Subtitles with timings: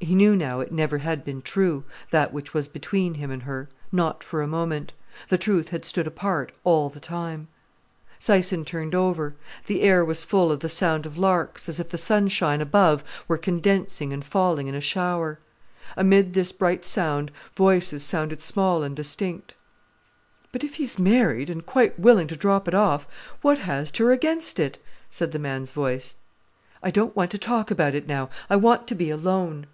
[0.00, 3.68] He knew now it never had been true, that which was between him and her,
[3.92, 4.92] not for a moment.
[5.28, 7.48] The truth had stood apart all the time.
[8.18, 9.34] Syson turned over.
[9.66, 13.36] The air was full of the sound of larks, as if the sunshine above were
[13.36, 15.40] condensing and falling in a shower.
[15.96, 19.56] Amid this bright sound, voices sounded small and distinct.
[20.52, 23.06] "But if he's married, an' quite willing to drop it off,
[23.42, 24.78] what has ter against it?"
[25.10, 26.16] said the man's voice.
[26.84, 28.30] "I don't want to talk about it now.
[28.48, 29.66] I want to be alone."